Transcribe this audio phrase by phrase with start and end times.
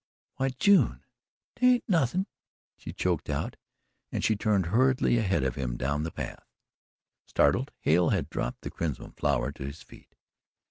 [0.37, 1.03] "Why, June!"
[1.55, 2.25] "'Tain't nothin',"
[2.75, 3.55] she choked out,
[4.11, 6.43] and she turned hurriedly ahead of him down the path.
[7.27, 10.15] Startled, Hale had dropped the crimson flower to his feet.